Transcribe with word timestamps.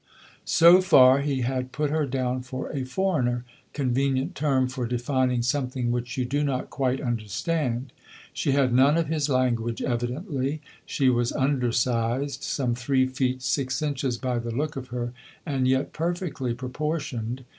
So 0.49 0.81
far 0.81 1.19
he 1.21 1.41
had 1.41 1.71
put 1.71 1.91
her 1.91 2.07
down 2.07 2.41
for 2.41 2.71
"a 2.71 2.85
foreigner," 2.85 3.45
convenient 3.71 4.33
term 4.33 4.67
for 4.67 4.87
defining 4.87 5.43
something 5.43 5.91
which 5.91 6.17
you 6.17 6.25
do 6.25 6.43
not 6.43 6.71
quite 6.71 6.99
understand. 6.99 7.93
She 8.33 8.53
had 8.53 8.73
none 8.73 8.97
of 8.97 9.09
his 9.09 9.29
language, 9.29 9.79
evidently; 9.79 10.59
she 10.87 11.07
was 11.07 11.31
undersized, 11.33 12.41
some 12.41 12.73
three 12.73 13.05
feet 13.05 13.43
six 13.43 13.79
inches 13.83 14.17
by 14.17 14.39
the 14.39 14.49
look 14.49 14.75
of 14.75 14.87
her, 14.87 15.13
and 15.45 15.67
yet 15.67 15.93
perfectly 15.93 16.55
proportioned. 16.55 17.45